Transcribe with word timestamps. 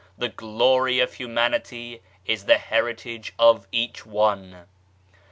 The 0.17 0.29
Glory 0.29 0.99
of 0.99 1.13
Humanity 1.13 2.01
is 2.25 2.45
the 2.45 2.57
heritage 2.57 3.33
of 3.37 3.67
each 3.71 4.03
one. 4.03 4.65